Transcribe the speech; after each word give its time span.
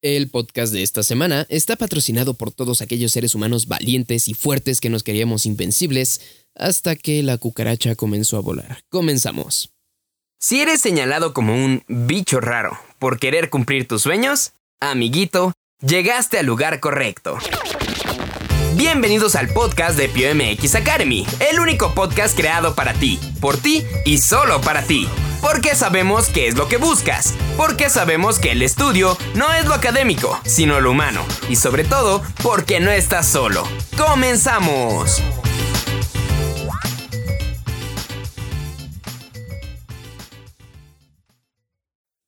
El 0.00 0.30
podcast 0.30 0.72
de 0.72 0.84
esta 0.84 1.02
semana 1.02 1.44
está 1.48 1.74
patrocinado 1.74 2.34
por 2.34 2.52
todos 2.52 2.82
aquellos 2.82 3.10
seres 3.10 3.34
humanos 3.34 3.66
valientes 3.66 4.28
y 4.28 4.34
fuertes 4.34 4.80
que 4.80 4.90
nos 4.90 5.02
queríamos 5.02 5.44
invencibles 5.44 6.20
hasta 6.54 6.94
que 6.94 7.20
la 7.24 7.36
cucaracha 7.36 7.96
comenzó 7.96 8.36
a 8.36 8.40
volar. 8.40 8.84
Comenzamos. 8.90 9.70
Si 10.38 10.60
eres 10.60 10.80
señalado 10.80 11.34
como 11.34 11.52
un 11.52 11.82
bicho 11.88 12.38
raro 12.40 12.78
por 13.00 13.18
querer 13.18 13.50
cumplir 13.50 13.88
tus 13.88 14.02
sueños, 14.02 14.52
amiguito, 14.80 15.52
llegaste 15.80 16.38
al 16.38 16.46
lugar 16.46 16.78
correcto. 16.78 17.36
Bienvenidos 18.76 19.34
al 19.34 19.48
podcast 19.48 19.98
de 19.98 20.08
PioMX 20.08 20.76
Academy, 20.76 21.26
el 21.50 21.58
único 21.58 21.92
podcast 21.92 22.36
creado 22.36 22.76
para 22.76 22.94
ti, 22.94 23.18
por 23.40 23.56
ti 23.56 23.82
y 24.04 24.18
solo 24.18 24.60
para 24.60 24.84
ti. 24.84 25.08
Porque 25.40 25.76
sabemos 25.76 26.28
qué 26.28 26.48
es 26.48 26.56
lo 26.56 26.68
que 26.68 26.78
buscas. 26.78 27.32
Porque 27.56 27.90
sabemos 27.90 28.38
que 28.38 28.52
el 28.52 28.62
estudio 28.62 29.16
no 29.34 29.52
es 29.54 29.66
lo 29.66 29.74
académico, 29.74 30.38
sino 30.44 30.80
lo 30.80 30.90
humano. 30.90 31.24
Y 31.48 31.56
sobre 31.56 31.84
todo, 31.84 32.22
porque 32.42 32.80
no 32.80 32.90
estás 32.90 33.26
solo. 33.28 33.62
¡Comenzamos! 33.96 35.22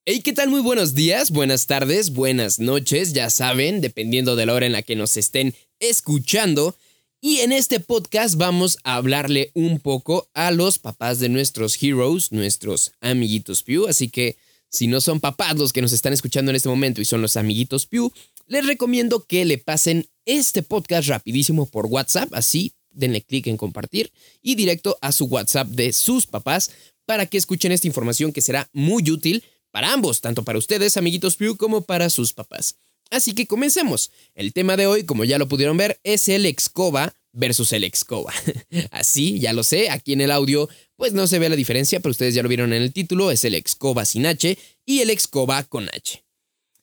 Hey, 0.06 0.23
¿qué 0.23 0.32
tal? 0.32 0.48
Muy 0.48 0.60
buenos 0.60 0.95
días, 0.95 1.30
buenas 1.30 1.66
tardes, 1.66 2.10
buenas 2.10 2.59
noches, 2.59 3.12
ya 3.12 3.30
saben, 3.30 3.80
dependiendo 3.80 4.34
de 4.34 4.46
la 4.46 4.54
hora 4.54 4.66
en 4.66 4.73
la 4.73 4.82
que 4.82 4.96
nos 4.96 5.16
estén 5.16 5.54
escuchando. 5.79 6.74
Y 7.23 7.41
en 7.41 7.52
este 7.52 7.80
podcast 7.80 8.37
vamos 8.37 8.79
a 8.83 8.95
hablarle 8.95 9.51
un 9.52 9.79
poco 9.79 10.30
a 10.33 10.51
los 10.52 10.79
papás 10.79 11.19
de 11.19 11.29
nuestros 11.29 11.80
heroes, 11.83 12.33
nuestros 12.33 12.93
amiguitos 13.02 13.62
Pew. 13.62 13.87
Así 13.88 14.09
que 14.09 14.38
si 14.70 14.87
no 14.87 15.02
son 15.02 15.20
papás 15.20 15.55
los 15.59 15.74
que 15.74 15.83
nos 15.83 15.93
están 15.93 16.15
escuchando 16.15 16.51
en 16.51 16.56
este 16.56 16.70
momento 16.70 17.02
y 17.02 17.05
son 17.05 17.20
los 17.20 17.37
amiguitos 17.37 17.87
Pew, 17.87 18.10
les 18.46 18.66
recomiendo 18.66 19.27
que 19.27 19.45
le 19.45 19.59
pasen 19.59 20.09
este 20.24 20.62
podcast 20.62 21.09
rapidísimo 21.09 21.66
por 21.66 21.85
WhatsApp. 21.87 22.32
Así 22.32 22.73
denle 22.90 23.21
clic 23.21 23.49
en 23.49 23.59
compartir 23.59 24.10
y 24.40 24.55
directo 24.55 24.96
a 25.02 25.12
su 25.12 25.27
WhatsApp 25.27 25.68
de 25.68 25.93
sus 25.93 26.27
papás 26.27 26.71
para 27.05 27.27
que 27.27 27.37
escuchen 27.37 27.71
esta 27.71 27.87
información 27.87 28.32
que 28.32 28.40
será 28.40 28.71
muy 28.73 29.10
útil 29.10 29.45
para 29.71 29.93
ambos, 29.93 30.23
tanto 30.23 30.43
para 30.43 30.59
ustedes, 30.59 30.96
amiguitos 30.96 31.37
Pew, 31.37 31.59
como 31.59 31.82
para 31.82 32.09
sus 32.09 32.32
papás. 32.32 32.77
Así 33.10 33.34
que 33.34 33.46
comencemos. 33.46 34.12
El 34.34 34.52
tema 34.52 34.76
de 34.76 34.86
hoy, 34.86 35.04
como 35.04 35.24
ya 35.24 35.38
lo 35.38 35.48
pudieron 35.48 35.76
ver, 35.76 36.00
es 36.04 36.28
el 36.28 36.46
Excoba 36.46 37.12
versus 37.32 37.72
el 37.72 37.84
Excoba. 37.84 38.32
Así, 38.90 39.38
ya 39.38 39.52
lo 39.52 39.64
sé, 39.64 39.90
aquí 39.90 40.12
en 40.12 40.20
el 40.20 40.30
audio 40.30 40.68
pues 40.96 41.14
no 41.14 41.26
se 41.26 41.38
ve 41.38 41.48
la 41.48 41.56
diferencia, 41.56 42.00
pero 42.00 42.10
ustedes 42.10 42.34
ya 42.34 42.42
lo 42.42 42.48
vieron 42.50 42.74
en 42.74 42.82
el 42.82 42.92
título, 42.92 43.30
es 43.30 43.42
el 43.46 43.54
Excoba 43.54 44.04
sin 44.04 44.26
H 44.26 44.58
y 44.84 45.00
el 45.00 45.08
Excoba 45.08 45.64
con 45.64 45.88
H. 45.88 46.22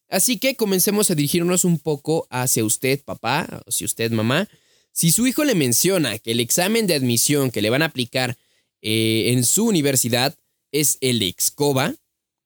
Así 0.10 0.40
que 0.40 0.56
comencemos 0.56 1.12
a 1.12 1.16
dirigirnos 1.16 1.66
un 1.66 1.78
poco 1.78 2.28
hacia 2.32 2.64
usted, 2.64 3.04
papá, 3.04 3.62
o 3.68 3.72
si 3.72 3.86
usted, 3.86 4.10
mamá. 4.12 4.50
Si 4.92 5.12
su 5.12 5.28
hijo 5.28 5.44
le 5.44 5.54
menciona 5.54 6.18
que 6.18 6.32
el 6.32 6.40
examen 6.40 6.88
de 6.88 6.96
admisión 6.96 7.52
que 7.52 7.62
le 7.62 7.70
van 7.70 7.84
a 7.84 7.86
aplicar 7.86 8.38
eh, 8.82 9.34
en 9.34 9.46
su 9.46 9.66
universidad 9.66 10.36
es 10.72 10.98
el 11.02 11.22
Excoba, 11.22 11.94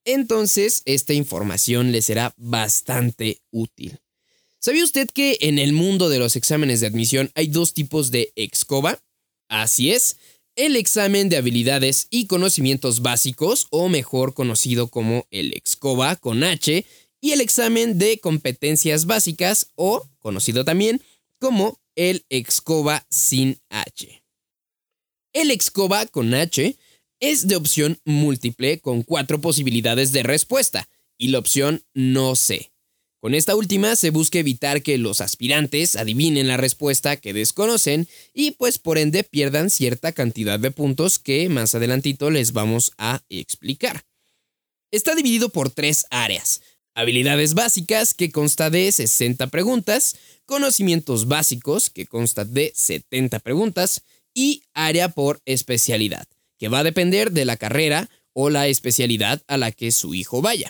entonces 0.06 0.82
esta 0.86 1.14
información 1.14 1.92
le 1.92 2.02
será 2.02 2.34
bastante 2.38 3.42
útil. 3.52 4.00
¿Sabía 4.60 4.84
usted 4.84 5.10
que 5.10 5.38
en 5.42 5.58
el 5.58 5.74
mundo 5.74 6.10
de 6.10 6.20
los 6.20 6.36
exámenes 6.36 6.82
de 6.82 6.88
admisión 6.88 7.32
hay 7.34 7.48
dos 7.48 7.74
tipos 7.74 8.12
de 8.12 8.32
EXCOBA? 8.36 9.02
Así 9.50 9.92
es, 9.92 10.18
el 10.56 10.76
examen 10.76 11.30
de 11.30 11.38
habilidades 11.38 12.08
y 12.10 12.28
conocimientos 12.28 13.02
básicos, 13.02 13.68
o 13.70 13.90
mejor 13.90 14.34
conocido 14.34 14.88
como 14.88 15.26
el 15.32 15.54
EXCOBA 15.54 16.18
con 16.18 16.44
H, 16.44 16.86
y 17.22 17.32
el 17.32 17.42
examen 17.42 17.98
de 17.98 18.20
competencias 18.20 19.06
básicas, 19.06 19.68
o 19.76 20.08
conocido 20.20 20.64
también 20.64 21.02
como 21.40 21.80
el 21.96 22.26
EXCOBA 22.30 23.06
sin 23.10 23.60
H. 23.70 24.24
El 25.34 25.52
EXCOBA 25.52 26.08
con 26.08 26.34
H 26.34 26.78
es 27.22 27.48
de 27.48 27.56
opción 27.56 28.00
múltiple 28.04 28.80
con 28.80 29.04
cuatro 29.04 29.40
posibilidades 29.40 30.12
de 30.12 30.24
respuesta 30.24 30.90
y 31.18 31.30
la 31.30 31.40
opción 31.40 31.84
no 31.94 32.36
sé. 32.36 32.72
Con 33.20 33.36
esta 33.36 33.56
última 33.56 33.96
se 33.96 34.10
busca 34.10 34.40
evitar 34.40 34.82
que 34.82 34.98
los 34.98 35.22
aspirantes 35.22 35.96
adivinen 35.96 36.48
la 36.48 36.58
respuesta 36.58 37.18
que 37.18 37.34
desconocen 37.34 38.08
y 38.34 38.52
pues 38.52 38.80
por 38.80 38.98
ende 38.98 39.24
pierdan 39.24 39.70
cierta 39.70 40.12
cantidad 40.12 40.60
de 40.60 40.72
puntos 40.72 41.20
que 41.20 41.48
más 41.48 41.76
adelantito 41.76 42.32
les 42.32 42.52
vamos 42.52 42.94
a 42.98 43.24
explicar. 43.30 44.04
Está 44.90 45.14
dividido 45.14 45.50
por 45.50 45.70
tres 45.70 46.08
áreas. 46.10 46.62
Habilidades 46.96 47.54
básicas 47.54 48.16
que 48.16 48.32
consta 48.32 48.72
de 48.72 48.92
60 48.92 49.48
preguntas, 49.48 50.16
conocimientos 50.48 51.28
básicos 51.28 51.92
que 51.92 52.08
consta 52.08 52.44
de 52.44 52.74
70 52.76 53.40
preguntas 53.40 54.02
y 54.34 54.64
área 54.74 55.10
por 55.10 55.40
especialidad 55.46 56.28
que 56.62 56.70
va 56.70 56.82
a 56.82 56.84
depender 56.84 57.32
de 57.32 57.44
la 57.44 57.58
carrera 57.58 58.08
o 58.34 58.52
la 58.52 58.68
especialidad 58.68 59.42
a 59.48 59.58
la 59.58 59.72
que 59.72 59.92
su 59.92 60.14
hijo 60.14 60.44
vaya. 60.44 60.70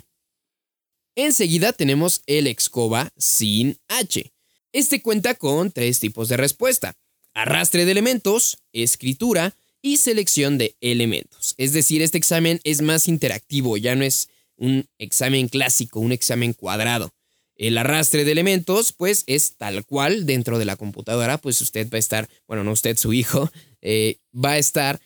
Enseguida 1.15 1.73
tenemos 1.73 2.21
el 2.27 2.47
Excoba 2.47 3.11
sin 3.17 3.77
H. 3.89 4.31
Este 4.71 5.01
cuenta 5.01 5.35
con 5.35 5.69
tres 5.69 5.99
tipos 5.99 6.29
de 6.29 6.37
respuesta. 6.37 6.93
Arrastre 7.33 7.83
de 7.83 7.91
elementos, 7.91 8.59
escritura 8.71 9.53
y 9.81 9.97
selección 9.97 10.57
de 10.57 10.77
elementos. 10.79 11.55
Es 11.57 11.73
decir, 11.73 12.01
este 12.01 12.17
examen 12.17 12.61
es 12.63 12.81
más 12.81 13.09
interactivo, 13.09 13.75
ya 13.75 13.93
no 13.97 14.05
es 14.05 14.29
un 14.55 14.87
examen 14.97 15.49
clásico, 15.49 15.99
un 15.99 16.13
examen 16.13 16.53
cuadrado. 16.53 17.13
El 17.55 17.77
arrastre 17.77 18.23
de 18.23 18.31
elementos, 18.31 18.93
pues 18.93 19.25
es 19.27 19.57
tal 19.57 19.85
cual 19.85 20.25
dentro 20.25 20.57
de 20.57 20.63
la 20.63 20.77
computadora, 20.77 21.37
pues 21.37 21.59
usted 21.59 21.89
va 21.91 21.97
a 21.97 21.99
estar, 21.99 22.29
bueno, 22.47 22.63
no 22.63 22.71
usted, 22.71 22.95
su 22.95 23.11
hijo, 23.11 23.51
eh, 23.81 24.19
va 24.33 24.51
a 24.51 24.57
estar 24.57 25.01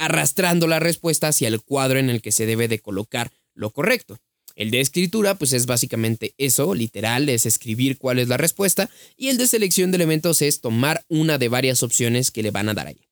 arrastrando 0.00 0.66
la 0.66 0.80
respuesta 0.80 1.28
hacia 1.28 1.46
el 1.46 1.60
cuadro 1.60 1.98
en 1.98 2.08
el 2.08 2.22
que 2.22 2.32
se 2.32 2.46
debe 2.46 2.68
de 2.68 2.78
colocar 2.78 3.30
lo 3.54 3.70
correcto. 3.70 4.18
El 4.56 4.70
de 4.70 4.80
escritura, 4.80 5.34
pues 5.36 5.52
es 5.52 5.66
básicamente 5.66 6.34
eso, 6.38 6.74
literal, 6.74 7.28
es 7.28 7.44
escribir 7.44 7.98
cuál 7.98 8.18
es 8.18 8.26
la 8.26 8.38
respuesta, 8.38 8.88
y 9.16 9.28
el 9.28 9.36
de 9.36 9.46
selección 9.46 9.90
de 9.90 9.96
elementos 9.96 10.40
es 10.40 10.62
tomar 10.62 11.04
una 11.08 11.36
de 11.36 11.48
varias 11.48 11.82
opciones 11.82 12.30
que 12.30 12.42
le 12.42 12.50
van 12.50 12.70
a 12.70 12.74
dar 12.74 12.86
ahí. 12.86 13.06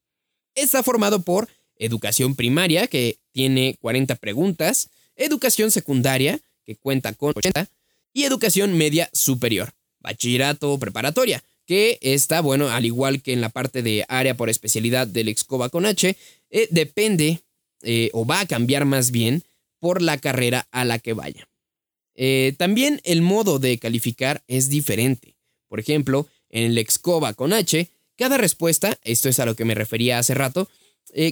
Está 0.54 0.82
formado 0.82 1.22
por 1.22 1.48
educación 1.76 2.34
primaria, 2.34 2.86
que 2.86 3.18
tiene 3.32 3.76
40 3.80 4.16
preguntas, 4.16 4.88
educación 5.14 5.70
secundaria, 5.70 6.40
que 6.64 6.74
cuenta 6.74 7.12
con 7.12 7.34
80, 7.36 7.68
y 8.14 8.24
educación 8.24 8.76
media 8.78 9.10
superior, 9.12 9.72
bachillerato 10.00 10.78
preparatoria, 10.78 11.44
que 11.68 11.98
está, 12.00 12.40
bueno, 12.40 12.70
al 12.70 12.86
igual 12.86 13.20
que 13.20 13.34
en 13.34 13.42
la 13.42 13.50
parte 13.50 13.82
de 13.82 14.06
área 14.08 14.34
por 14.38 14.48
especialidad 14.48 15.06
del 15.06 15.28
Excoba 15.28 15.68
con 15.68 15.84
H, 15.84 16.16
eh, 16.48 16.68
depende 16.70 17.42
eh, 17.82 18.08
o 18.14 18.24
va 18.24 18.40
a 18.40 18.46
cambiar 18.46 18.86
más 18.86 19.10
bien 19.10 19.44
por 19.78 20.00
la 20.00 20.16
carrera 20.16 20.66
a 20.70 20.86
la 20.86 20.98
que 20.98 21.12
vaya. 21.12 21.46
Eh, 22.14 22.54
también 22.56 23.02
el 23.04 23.20
modo 23.20 23.58
de 23.58 23.78
calificar 23.78 24.42
es 24.46 24.70
diferente. 24.70 25.36
Por 25.68 25.78
ejemplo, 25.78 26.26
en 26.48 26.64
el 26.64 26.78
Excoba 26.78 27.34
con 27.34 27.52
H, 27.52 27.90
cada 28.16 28.38
respuesta, 28.38 28.98
esto 29.02 29.28
es 29.28 29.38
a 29.38 29.44
lo 29.44 29.54
que 29.54 29.66
me 29.66 29.74
refería 29.74 30.18
hace 30.18 30.32
rato, 30.32 30.70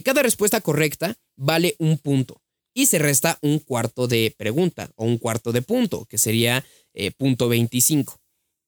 cada 0.05 0.23
respuesta 0.23 0.61
correcta 0.61 1.19
vale 1.37 1.77
un 1.79 1.99
punto 1.99 2.43
y 2.75 2.87
se 2.87 2.99
resta 2.99 3.39
un 3.43 3.59
cuarto 3.59 4.07
de 4.07 4.35
pregunta 4.37 4.91
o 4.97 5.05
un 5.05 5.19
cuarto 5.19 5.53
de 5.53 5.63
punto, 5.63 6.05
que 6.07 6.19
sería 6.19 6.65
punto 7.19 7.49
25. 7.49 8.19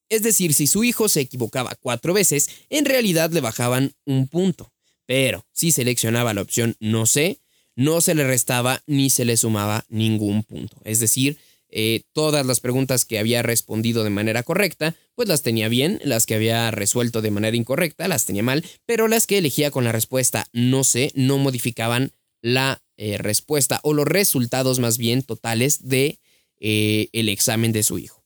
Es 0.09 0.23
decir, 0.23 0.53
si 0.53 0.67
su 0.67 0.83
hijo 0.83 1.07
se 1.07 1.21
equivocaba 1.21 1.75
cuatro 1.79 2.13
veces, 2.13 2.49
en 2.69 2.85
realidad 2.85 3.31
le 3.31 3.41
bajaban 3.41 3.93
un 4.05 4.27
punto. 4.27 4.73
Pero 5.05 5.45
si 5.51 5.71
seleccionaba 5.71 6.33
la 6.33 6.41
opción 6.41 6.75
no 6.79 7.05
sé, 7.05 7.39
no 7.75 8.01
se 8.01 8.15
le 8.15 8.27
restaba 8.27 8.83
ni 8.87 9.09
se 9.09 9.25
le 9.25 9.37
sumaba 9.37 9.85
ningún 9.87 10.43
punto. 10.43 10.77
Es 10.83 10.99
decir, 10.99 11.37
eh, 11.71 12.01
todas 12.13 12.45
las 12.45 12.59
preguntas 12.59 13.05
que 13.05 13.19
había 13.19 13.43
respondido 13.43 14.03
de 14.03 14.09
manera 14.09 14.43
correcta, 14.43 14.95
pues 15.15 15.27
las 15.27 15.43
tenía 15.43 15.69
bien, 15.69 15.99
las 16.03 16.25
que 16.25 16.35
había 16.35 16.71
resuelto 16.71 17.21
de 17.21 17.31
manera 17.31 17.55
incorrecta, 17.55 18.07
las 18.07 18.25
tenía 18.25 18.43
mal, 18.43 18.65
pero 18.85 19.07
las 19.07 19.27
que 19.27 19.37
elegía 19.37 19.69
con 19.69 19.83
la 19.83 19.91
respuesta 19.91 20.47
no 20.51 20.83
sé, 20.83 21.11
no 21.13 21.37
modificaban 21.37 22.11
la 22.41 22.81
eh, 22.97 23.17
respuesta 23.17 23.79
o 23.83 23.93
los 23.93 24.07
resultados 24.07 24.79
más 24.79 24.97
bien 24.97 25.21
totales 25.21 25.87
de 25.87 26.19
eh, 26.59 27.09
el 27.13 27.29
examen 27.29 27.71
de 27.71 27.83
su 27.83 27.99
hijo. 27.99 28.18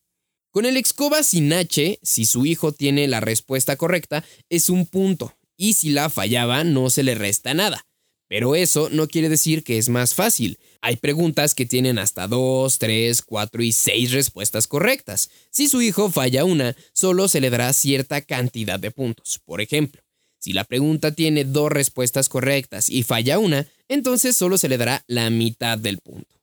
Con 0.53 0.67
el 0.67 0.77
Excoba 0.77 1.23
sin 1.23 1.51
H, 1.51 1.97
si 2.03 2.25
su 2.27 2.45
hijo 2.45 2.73
tiene 2.73 3.07
la 3.07 3.19
respuesta 3.19 3.75
correcta, 3.75 4.23
es 4.49 4.69
un 4.69 4.85
punto, 4.85 5.35
y 5.57 5.73
si 5.73 5.89
la 5.89 6.11
fallaba, 6.11 6.63
no 6.63 6.91
se 6.91 7.01
le 7.01 7.15
resta 7.15 7.55
nada. 7.55 7.87
Pero 8.27 8.53
eso 8.53 8.87
no 8.91 9.07
quiere 9.07 9.29
decir 9.29 9.63
que 9.63 9.79
es 9.79 9.89
más 9.89 10.13
fácil. 10.13 10.59
Hay 10.81 10.97
preguntas 10.97 11.55
que 11.55 11.65
tienen 11.65 11.97
hasta 11.97 12.27
2, 12.27 12.77
3, 12.77 13.23
4 13.23 13.63
y 13.63 13.71
6 13.71 14.11
respuestas 14.11 14.67
correctas. 14.67 15.31
Si 15.49 15.67
su 15.67 15.81
hijo 15.81 16.11
falla 16.11 16.45
una, 16.45 16.75
solo 16.93 17.27
se 17.27 17.41
le 17.41 17.49
dará 17.49 17.73
cierta 17.73 18.21
cantidad 18.21 18.79
de 18.79 18.91
puntos. 18.91 19.39
Por 19.43 19.59
ejemplo, 19.59 20.03
si 20.37 20.53
la 20.53 20.65
pregunta 20.65 21.15
tiene 21.15 21.45
dos 21.45 21.71
respuestas 21.71 22.29
correctas 22.29 22.91
y 22.91 23.01
falla 23.01 23.39
una, 23.39 23.67
entonces 23.87 24.37
solo 24.37 24.59
se 24.59 24.69
le 24.69 24.77
dará 24.77 25.03
la 25.07 25.31
mitad 25.31 25.79
del 25.79 25.97
punto. 25.97 26.42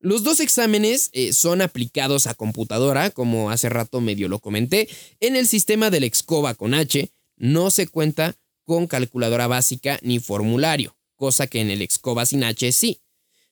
Los 0.00 0.22
dos 0.22 0.38
exámenes 0.38 1.10
eh, 1.12 1.32
son 1.32 1.60
aplicados 1.60 2.28
a 2.28 2.34
computadora, 2.34 3.10
como 3.10 3.50
hace 3.50 3.68
rato 3.68 4.00
medio 4.00 4.28
lo 4.28 4.38
comenté. 4.38 4.88
En 5.18 5.34
el 5.34 5.48
sistema 5.48 5.90
del 5.90 6.04
Excova 6.04 6.54
con 6.54 6.72
H 6.72 7.10
no 7.36 7.70
se 7.70 7.88
cuenta 7.88 8.36
con 8.64 8.86
calculadora 8.86 9.48
básica 9.48 9.98
ni 10.02 10.20
formulario, 10.20 10.96
cosa 11.16 11.48
que 11.48 11.60
en 11.60 11.70
el 11.70 11.82
Excova 11.82 12.26
sin 12.26 12.44
H 12.44 12.70
sí. 12.70 13.00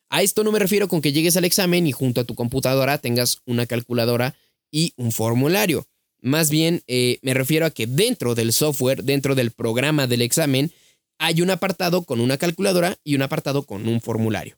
A 0.08 0.22
esto 0.22 0.44
no 0.44 0.52
me 0.52 0.60
refiero 0.60 0.86
con 0.86 1.00
que 1.00 1.12
llegues 1.12 1.36
al 1.36 1.44
examen 1.44 1.84
y 1.86 1.92
junto 1.92 2.20
a 2.20 2.24
tu 2.24 2.36
computadora 2.36 2.98
tengas 2.98 3.40
una 3.44 3.66
calculadora 3.66 4.36
y 4.70 4.92
un 4.96 5.10
formulario. 5.10 5.88
Más 6.20 6.48
bien 6.50 6.82
eh, 6.86 7.18
me 7.22 7.34
refiero 7.34 7.66
a 7.66 7.70
que 7.70 7.88
dentro 7.88 8.36
del 8.36 8.52
software, 8.52 9.02
dentro 9.02 9.34
del 9.34 9.50
programa 9.50 10.06
del 10.06 10.22
examen, 10.22 10.72
hay 11.18 11.42
un 11.42 11.50
apartado 11.50 12.04
con 12.04 12.20
una 12.20 12.36
calculadora 12.36 12.98
y 13.02 13.16
un 13.16 13.22
apartado 13.22 13.64
con 13.64 13.88
un 13.88 14.00
formulario. 14.00 14.56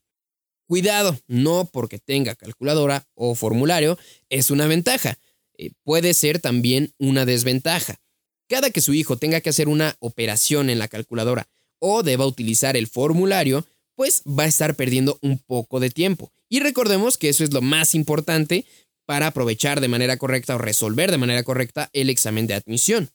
Cuidado, 0.68 1.18
no 1.28 1.64
porque 1.72 1.98
tenga 1.98 2.34
calculadora 2.34 3.06
o 3.14 3.34
formulario 3.34 3.98
es 4.28 4.50
una 4.50 4.66
ventaja, 4.66 5.18
eh, 5.56 5.70
puede 5.82 6.12
ser 6.12 6.40
también 6.40 6.92
una 6.98 7.24
desventaja. 7.24 7.96
Cada 8.50 8.70
que 8.70 8.82
su 8.82 8.92
hijo 8.92 9.16
tenga 9.16 9.40
que 9.40 9.48
hacer 9.48 9.68
una 9.68 9.96
operación 9.98 10.68
en 10.68 10.78
la 10.78 10.88
calculadora 10.88 11.48
o 11.78 12.02
deba 12.02 12.26
utilizar 12.26 12.76
el 12.76 12.86
formulario, 12.86 13.66
pues 13.94 14.22
va 14.26 14.42
a 14.42 14.48
estar 14.48 14.74
perdiendo 14.74 15.18
un 15.22 15.38
poco 15.38 15.80
de 15.80 15.88
tiempo. 15.88 16.30
Y 16.50 16.60
recordemos 16.60 17.16
que 17.16 17.30
eso 17.30 17.44
es 17.44 17.52
lo 17.54 17.62
más 17.62 17.94
importante 17.94 18.66
para 19.06 19.28
aprovechar 19.28 19.80
de 19.80 19.88
manera 19.88 20.18
correcta 20.18 20.54
o 20.54 20.58
resolver 20.58 21.10
de 21.10 21.16
manera 21.16 21.44
correcta 21.44 21.88
el 21.94 22.10
examen 22.10 22.46
de 22.46 22.54
admisión. 22.54 23.08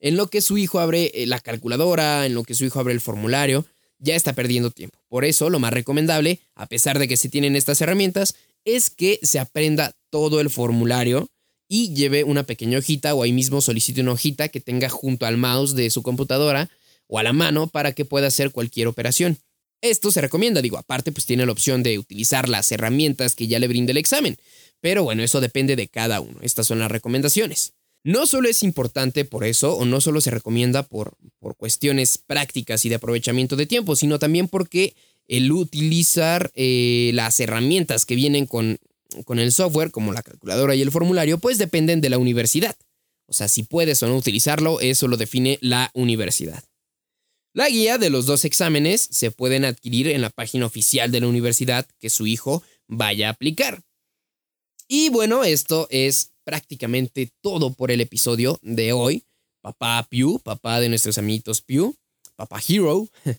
En 0.00 0.16
lo 0.16 0.30
que 0.30 0.40
su 0.40 0.58
hijo 0.58 0.80
abre 0.80 1.12
eh, 1.14 1.26
la 1.26 1.38
calculadora, 1.38 2.26
en 2.26 2.34
lo 2.34 2.42
que 2.42 2.56
su 2.56 2.64
hijo 2.64 2.80
abre 2.80 2.92
el 2.92 3.00
formulario, 3.00 3.66
ya 3.98 4.14
está 4.14 4.32
perdiendo 4.32 4.70
tiempo. 4.70 4.98
Por 5.08 5.24
eso, 5.24 5.50
lo 5.50 5.58
más 5.58 5.72
recomendable, 5.72 6.40
a 6.54 6.66
pesar 6.66 6.98
de 6.98 7.08
que 7.08 7.16
se 7.16 7.28
tienen 7.28 7.56
estas 7.56 7.80
herramientas, 7.80 8.34
es 8.64 8.90
que 8.90 9.18
se 9.22 9.38
aprenda 9.38 9.94
todo 10.10 10.40
el 10.40 10.50
formulario 10.50 11.28
y 11.68 11.94
lleve 11.94 12.24
una 12.24 12.44
pequeña 12.44 12.78
hojita 12.78 13.14
o 13.14 13.22
ahí 13.22 13.32
mismo 13.32 13.60
solicite 13.60 14.00
una 14.00 14.12
hojita 14.12 14.48
que 14.48 14.60
tenga 14.60 14.88
junto 14.88 15.26
al 15.26 15.36
mouse 15.36 15.74
de 15.74 15.90
su 15.90 16.02
computadora 16.02 16.70
o 17.06 17.18
a 17.18 17.22
la 17.22 17.32
mano 17.32 17.66
para 17.68 17.92
que 17.92 18.04
pueda 18.04 18.28
hacer 18.28 18.50
cualquier 18.50 18.88
operación. 18.88 19.38
Esto 19.80 20.10
se 20.10 20.20
recomienda, 20.20 20.60
digo, 20.60 20.76
aparte 20.78 21.12
pues 21.12 21.26
tiene 21.26 21.46
la 21.46 21.52
opción 21.52 21.82
de 21.82 21.98
utilizar 21.98 22.48
las 22.48 22.72
herramientas 22.72 23.34
que 23.34 23.46
ya 23.46 23.58
le 23.58 23.68
brinda 23.68 23.92
el 23.92 23.96
examen. 23.96 24.36
Pero 24.80 25.04
bueno, 25.04 25.22
eso 25.22 25.40
depende 25.40 25.76
de 25.76 25.88
cada 25.88 26.20
uno. 26.20 26.38
Estas 26.42 26.66
son 26.66 26.78
las 26.78 26.90
recomendaciones. 26.90 27.74
No 28.08 28.24
solo 28.24 28.48
es 28.48 28.62
importante 28.62 29.26
por 29.26 29.44
eso, 29.44 29.74
o 29.74 29.84
no 29.84 30.00
solo 30.00 30.22
se 30.22 30.30
recomienda 30.30 30.82
por, 30.82 31.12
por 31.40 31.56
cuestiones 31.56 32.16
prácticas 32.16 32.86
y 32.86 32.88
de 32.88 32.94
aprovechamiento 32.94 33.54
de 33.54 33.66
tiempo, 33.66 33.96
sino 33.96 34.18
también 34.18 34.48
porque 34.48 34.96
el 35.26 35.52
utilizar 35.52 36.50
eh, 36.54 37.10
las 37.12 37.38
herramientas 37.38 38.06
que 38.06 38.14
vienen 38.14 38.46
con, 38.46 38.78
con 39.26 39.38
el 39.38 39.52
software, 39.52 39.90
como 39.90 40.14
la 40.14 40.22
calculadora 40.22 40.74
y 40.74 40.80
el 40.80 40.90
formulario, 40.90 41.36
pues 41.36 41.58
dependen 41.58 42.00
de 42.00 42.08
la 42.08 42.16
universidad. 42.16 42.78
O 43.26 43.34
sea, 43.34 43.46
si 43.46 43.62
puedes 43.62 44.02
o 44.02 44.08
no 44.08 44.16
utilizarlo, 44.16 44.80
eso 44.80 45.06
lo 45.06 45.18
define 45.18 45.58
la 45.60 45.90
universidad. 45.92 46.64
La 47.52 47.68
guía 47.68 47.98
de 47.98 48.08
los 48.08 48.24
dos 48.24 48.46
exámenes 48.46 49.06
se 49.10 49.32
pueden 49.32 49.66
adquirir 49.66 50.08
en 50.08 50.22
la 50.22 50.30
página 50.30 50.64
oficial 50.64 51.12
de 51.12 51.20
la 51.20 51.26
universidad 51.26 51.86
que 51.98 52.08
su 52.08 52.26
hijo 52.26 52.62
vaya 52.86 53.28
a 53.28 53.32
aplicar. 53.32 53.82
Y 54.88 55.10
bueno, 55.10 55.44
esto 55.44 55.86
es 55.90 56.32
prácticamente 56.48 57.30
todo 57.42 57.74
por 57.74 57.90
el 57.90 58.00
episodio 58.00 58.58
de 58.62 58.94
hoy. 58.94 59.22
Papá 59.60 60.06
Pew, 60.08 60.38
papá 60.38 60.80
de 60.80 60.88
nuestros 60.88 61.18
amiguitos 61.18 61.60
Pew, 61.60 61.94
papá 62.36 62.58
Hero. 62.66 63.06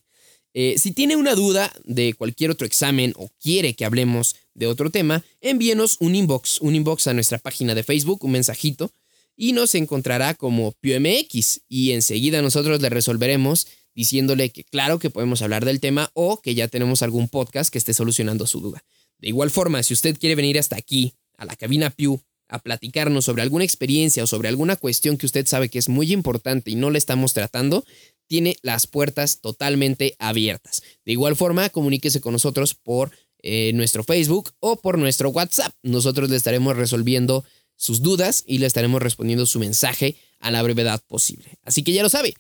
Eh, 0.56 0.80
si 0.80 0.94
tiene 0.94 1.16
una 1.16 1.36
duda 1.36 1.72
de 1.86 2.16
cualquier 2.16 2.50
otro 2.50 2.66
examen 2.66 3.14
o 3.18 3.30
quiere 3.40 3.76
que 3.76 3.86
hablemos 3.86 4.36
de 4.56 4.66
otro 4.66 4.90
tema, 4.90 5.24
envíenos 5.42 5.98
un 6.00 6.16
inbox, 6.16 6.60
un 6.62 6.74
inbox 6.74 7.06
a 7.06 7.14
nuestra 7.14 7.38
página 7.38 7.76
de 7.76 7.84
Facebook, 7.84 8.24
un 8.24 8.32
mensajito, 8.32 8.92
y 9.38 9.54
nos 9.54 9.76
encontrará 9.76 10.34
como 10.34 10.72
PewMX 10.82 11.62
y 11.70 11.92
enseguida 11.92 12.42
nosotros 12.42 12.82
le 12.82 12.90
resolveremos 12.90 13.68
diciéndole 13.94 14.50
que 14.50 14.64
claro 14.64 14.98
que 14.98 15.12
podemos 15.12 15.44
hablar 15.44 15.66
del 15.66 15.80
tema 15.80 16.10
o 16.16 16.42
que 16.42 16.56
ya 16.56 16.68
tenemos 16.68 17.04
algún 17.04 17.28
podcast 17.28 17.72
que 17.72 17.78
esté 17.78 17.94
solucionando 17.94 18.48
su 18.48 18.60
duda. 18.60 18.84
De 19.20 19.28
igual 19.28 19.52
forma, 19.52 19.84
si 19.84 19.94
usted 19.94 20.18
quiere 20.18 20.34
venir 20.34 20.58
hasta 20.58 20.78
aquí, 20.78 21.14
a 21.38 21.46
la 21.46 21.56
cabina 21.56 21.92
Pew, 21.92 22.20
a 22.50 22.60
platicarnos 22.60 23.25
sobre 23.25 23.44
alguna 23.44 23.63
experiencia 23.63 24.24
o 24.24 24.28
sobre 24.28 24.50
alguna 24.50 24.75
cuestión 24.75 25.18
que 25.18 25.25
usted 25.25 25.48
sabe 25.48 25.69
que 25.69 25.80
es 25.80 25.88
muy 25.88 26.12
importante 26.12 26.72
y 26.72 26.75
no 26.75 26.90
le 26.90 26.98
estamos 26.98 27.34
tratando, 27.34 27.86
tiene 28.28 28.57
las 28.62 28.88
puertas 28.88 29.40
totalmente 29.40 30.16
abiertas. 30.19 30.84
De 31.06 31.12
igual 31.13 31.36
forma, 31.36 31.69
comuníquese 31.69 32.22
con 32.22 32.34
nosotros 32.34 32.74
por 32.75 33.12
eh, 33.42 33.72
nuestro 33.74 34.04
Facebook 34.04 34.51
o 34.60 34.81
por 34.81 34.98
nuestro 34.98 35.30
WhatsApp. 35.30 35.74
Nosotros 35.84 36.30
le 36.30 36.36
estaremos 36.36 36.75
resolviendo 36.75 37.46
sus 37.75 38.01
dudas 38.01 38.44
y 38.46 38.57
le 38.57 38.68
estaremos 38.68 39.01
respondiendo 39.01 39.46
su 39.46 39.60
mensaje 39.60 40.18
a 40.40 40.51
la 40.51 40.62
brevedad 40.62 41.01
posible. 41.07 41.57
Así 41.63 41.84
que 41.84 41.94
ya 41.94 42.04
lo 42.04 42.10
sabe, 42.10 42.34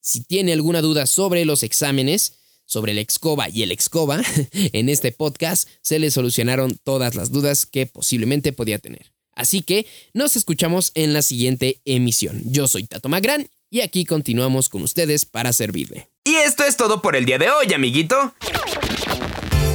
si 0.00 0.24
tiene 0.24 0.52
alguna 0.52 0.80
duda 0.80 1.06
sobre 1.06 1.44
los 1.44 1.62
exámenes, 1.62 2.38
sobre 2.64 2.92
el 2.92 2.98
Excova 2.98 3.48
y 3.48 3.62
el 3.62 3.72
Excova, 3.72 4.22
en 4.52 4.88
este 4.88 5.12
podcast 5.12 5.68
se 5.82 5.98
le 5.98 6.10
solucionaron 6.10 6.78
todas 6.82 7.14
las 7.14 7.30
dudas 7.30 7.66
que 7.66 7.86
posiblemente 7.86 8.52
podía 8.52 8.78
tener. 8.78 9.12
Así 9.38 9.62
que 9.62 9.86
nos 10.12 10.36
escuchamos 10.36 10.90
en 10.94 11.14
la 11.14 11.22
siguiente 11.22 11.80
emisión. 11.86 12.42
Yo 12.44 12.66
soy 12.66 12.84
Tato 12.84 13.08
Magrán 13.08 13.48
y 13.70 13.80
aquí 13.80 14.04
continuamos 14.04 14.68
con 14.68 14.82
ustedes 14.82 15.24
para 15.24 15.52
servirle. 15.52 16.08
Y 16.24 16.34
esto 16.34 16.64
es 16.64 16.76
todo 16.76 17.00
por 17.00 17.16
el 17.16 17.24
día 17.24 17.38
de 17.38 17.48
hoy, 17.48 17.72
amiguito. 17.72 18.34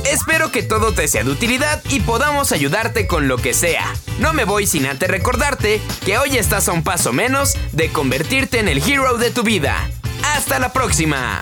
Espero 0.06 0.51
que 0.51 0.63
todo 0.63 0.94
te 0.94 1.07
sea 1.07 1.24
de 1.24 1.31
utilidad 1.31 1.81
y 1.89 2.01
podamos 2.01 2.51
ayudarte 2.51 3.07
con 3.07 3.27
lo 3.27 3.38
que 3.38 3.54
sea. 3.54 3.92
No 4.19 4.33
me 4.33 4.44
voy 4.44 4.68
sin 4.68 4.86
antes 4.86 5.10
recordarte 5.10 5.81
que 6.06 6.18
hoy 6.18 6.38
estás 6.38 6.68
a 6.68 6.74
un 6.74 6.83
paso 6.83 7.13
menos 7.13 7.54
de 7.71 7.89
convertirte 7.89 8.59
en 8.59 8.68
el 8.68 8.77
hero 8.77 9.18
de 9.18 9.31
tu 9.31 9.44
vida. 9.44 9.89
¡Hasta 10.24 10.59
la 10.59 10.74
próxima! 10.74 11.42